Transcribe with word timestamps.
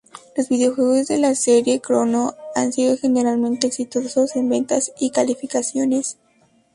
Los 0.35 0.49
videojuegos 0.49 1.05
de 1.09 1.19
la 1.19 1.35
serie 1.35 1.79
Chrono 1.79 2.33
han 2.55 2.73
sido 2.73 2.97
generalmente 2.97 3.67
exitosos 3.67 4.35
en 4.35 4.49
ventas 4.49 4.93
y 4.99 5.11
calificaciones. 5.11 6.17